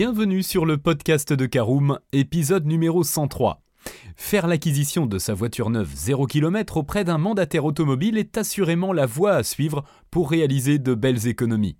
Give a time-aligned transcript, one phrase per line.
[0.00, 3.60] bienvenue sur le podcast de Caroom, épisode numéro 103.
[4.16, 9.04] Faire l'acquisition de sa voiture neuve 0 km auprès d'un mandataire automobile est assurément la
[9.04, 11.76] voie à suivre pour réaliser de belles économies.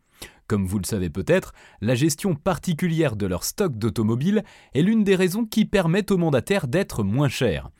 [0.48, 4.44] Comme vous le savez peut-être, la gestion particulière de leur stock d'automobiles
[4.74, 7.70] est l'une des raisons qui permettent aux mandataires d'être moins chers.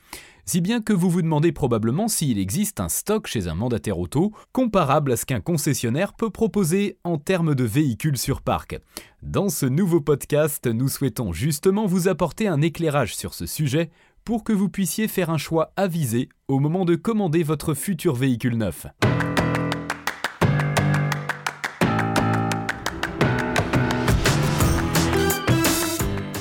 [0.51, 4.33] Si bien que vous vous demandez probablement s'il existe un stock chez un mandataire auto
[4.51, 8.77] comparable à ce qu'un concessionnaire peut proposer en termes de véhicules sur parc.
[9.21, 13.91] Dans ce nouveau podcast, nous souhaitons justement vous apporter un éclairage sur ce sujet
[14.25, 18.57] pour que vous puissiez faire un choix avisé au moment de commander votre futur véhicule
[18.57, 18.87] neuf.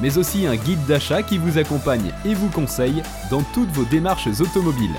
[0.00, 4.28] mais aussi un guide d'achat qui vous accompagne et vous conseille dans toutes vos démarches
[4.40, 4.96] automobiles.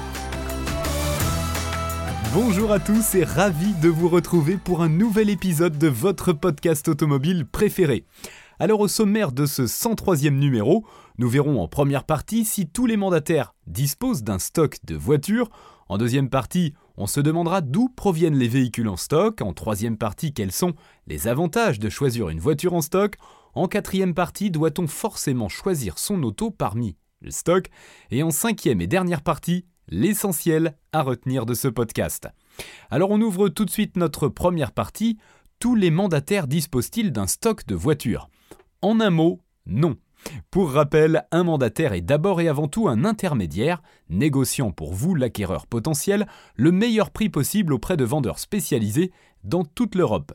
[2.34, 6.88] Bonjour à tous et ravi de vous retrouver pour un nouvel épisode de votre podcast
[6.88, 8.06] automobile préféré.
[8.60, 10.86] Alors au sommaire de ce 103e numéro,
[11.18, 15.50] nous verrons en première partie si tous les mandataires disposent d'un stock de voitures.
[15.90, 19.42] En deuxième partie, on se demandera d'où proviennent les véhicules en stock.
[19.42, 20.74] En troisième partie, quels sont
[21.08, 23.18] les avantages de choisir une voiture en stock.
[23.54, 27.70] En quatrième partie, doit-on forcément choisir son auto parmi le stock
[28.12, 32.28] Et en cinquième et dernière partie, l'essentiel à retenir de ce podcast.
[32.90, 35.18] Alors on ouvre tout de suite notre première partie.
[35.60, 38.30] Tous les mandataires disposent-ils d'un stock de voitures?
[38.82, 39.96] En un mot, non.
[40.52, 45.68] Pour rappel, un mandataire est d'abord et avant tout un intermédiaire, négociant pour vous, l'acquéreur
[45.68, 49.12] potentiel, le meilleur prix possible auprès de vendeurs spécialisés
[49.44, 50.34] dans toute l'Europe.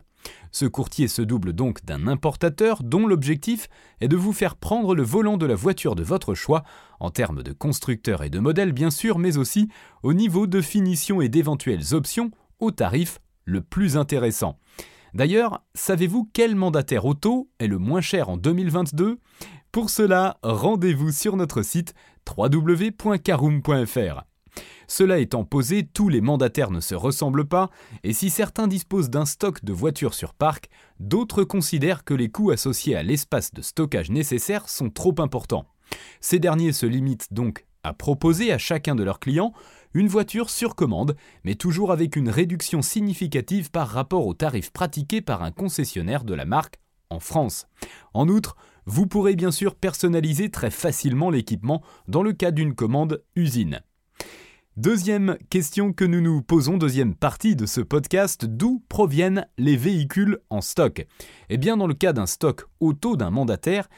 [0.52, 3.68] Ce courtier se double donc d'un importateur dont l'objectif
[4.00, 6.64] est de vous faire prendre le volant de la voiture de votre choix,
[7.00, 9.68] en termes de constructeur et de modèle bien sûr, mais aussi
[10.02, 12.30] au niveau de finition et d'éventuelles options
[12.60, 14.58] au tarif le plus intéressant.
[15.14, 19.18] D'ailleurs, savez-vous quel mandataire auto est le moins cher en 2022
[19.72, 21.94] Pour cela, rendez-vous sur notre site
[22.36, 24.22] www.caroom.fr.
[24.86, 27.70] Cela étant posé, tous les mandataires ne se ressemblent pas,
[28.04, 32.50] et si certains disposent d'un stock de voitures sur parc, d'autres considèrent que les coûts
[32.50, 35.66] associés à l'espace de stockage nécessaire sont trop importants.
[36.20, 39.52] Ces derniers se limitent donc à proposer à chacun de leurs clients
[39.94, 45.20] une voiture sur commande, mais toujours avec une réduction significative par rapport aux tarifs pratiqués
[45.20, 46.78] par un concessionnaire de la marque
[47.10, 47.66] en France.
[48.14, 53.22] En outre, vous pourrez bien sûr personnaliser très facilement l'équipement dans le cas d'une commande
[53.36, 53.80] usine.
[54.78, 60.38] Deuxième question que nous nous posons, deuxième partie de ce podcast, d'où proviennent les véhicules
[60.50, 61.04] en stock?
[61.48, 63.88] Eh bien dans le cas d'un stock auto d'un mandataire,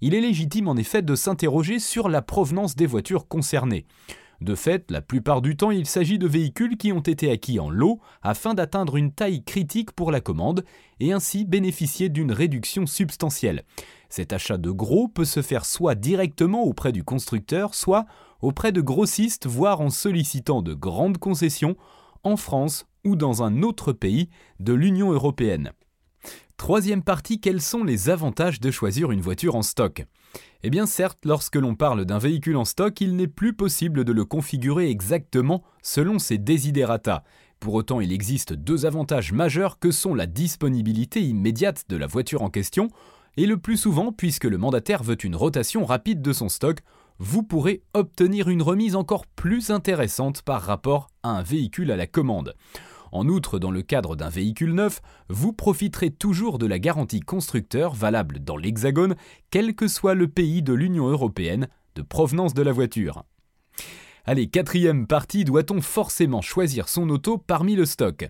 [0.00, 3.84] il est légitime en effet de s'interroger sur la provenance des voitures concernées.
[4.40, 7.68] De fait, la plupart du temps, il s'agit de véhicules qui ont été acquis en
[7.68, 10.64] lot afin d'atteindre une taille critique pour la commande
[11.00, 13.64] et ainsi bénéficier d'une réduction substantielle.
[14.08, 18.06] Cet achat de gros peut se faire soit directement auprès du constructeur, soit
[18.40, 21.76] auprès de grossistes, voire en sollicitant de grandes concessions
[22.22, 24.28] en France ou dans un autre pays
[24.60, 25.72] de l'Union européenne.
[26.56, 30.04] Troisième partie, quels sont les avantages de choisir une voiture en stock?
[30.64, 34.12] Eh bien certes, lorsque l'on parle d'un véhicule en stock, il n'est plus possible de
[34.12, 37.22] le configurer exactement selon ses desiderata.
[37.60, 42.42] Pour autant, il existe deux avantages majeurs que sont la disponibilité immédiate de la voiture
[42.42, 42.88] en question,
[43.36, 46.80] et le plus souvent, puisque le mandataire veut une rotation rapide de son stock,
[47.18, 52.06] vous pourrez obtenir une remise encore plus intéressante par rapport à un véhicule à la
[52.06, 52.54] commande.
[53.10, 57.94] En outre, dans le cadre d'un véhicule neuf, vous profiterez toujours de la garantie constructeur
[57.94, 59.16] valable dans l'Hexagone,
[59.50, 63.24] quel que soit le pays de l'Union européenne de provenance de la voiture.
[64.24, 68.28] Allez, quatrième partie, doit-on forcément choisir son auto parmi le stock?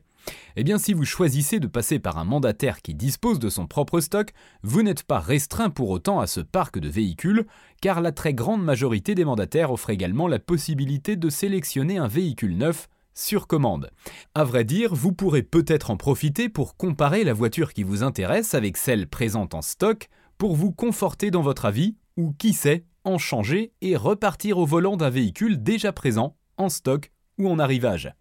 [0.56, 4.00] Eh bien, si vous choisissez de passer par un mandataire qui dispose de son propre
[4.00, 4.32] stock,
[4.62, 7.46] vous n'êtes pas restreint pour autant à ce parc de véhicules,
[7.80, 12.56] car la très grande majorité des mandataires offrent également la possibilité de sélectionner un véhicule
[12.56, 13.90] neuf sur commande.
[14.34, 18.54] À vrai dire, vous pourrez peut-être en profiter pour comparer la voiture qui vous intéresse
[18.54, 20.08] avec celle présente en stock
[20.38, 24.96] pour vous conforter dans votre avis ou qui sait, en changer et repartir au volant
[24.96, 28.12] d'un véhicule déjà présent en stock ou en arrivage.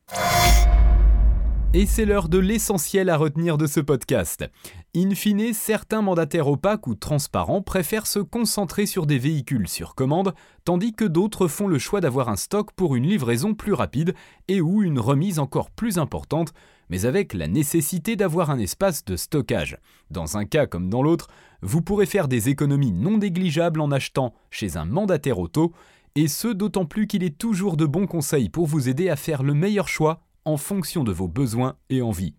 [1.73, 4.49] Et c'est l'heure de l'essentiel à retenir de ce podcast.
[4.95, 10.33] In fine, certains mandataires opaques ou transparents préfèrent se concentrer sur des véhicules sur commande,
[10.63, 14.15] tandis que d'autres font le choix d'avoir un stock pour une livraison plus rapide
[14.47, 16.53] et ou une remise encore plus importante,
[16.89, 19.77] mais avec la nécessité d'avoir un espace de stockage.
[20.09, 21.27] Dans un cas comme dans l'autre,
[21.61, 25.73] vous pourrez faire des économies non négligeables en achetant chez un mandataire auto,
[26.15, 29.43] et ce d'autant plus qu'il est toujours de bons conseils pour vous aider à faire
[29.43, 32.33] le meilleur choix en fonction de vos besoins et envies.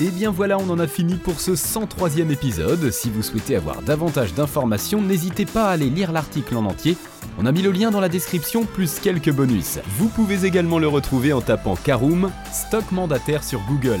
[0.00, 2.90] Et bien voilà, on en a fini pour ce 103e épisode.
[2.90, 6.96] Si vous souhaitez avoir davantage d'informations, n'hésitez pas à aller lire l'article en entier.
[7.38, 9.78] On a mis le lien dans la description plus quelques bonus.
[9.98, 14.00] Vous pouvez également le retrouver en tapant Karoom, stock mandataire sur Google.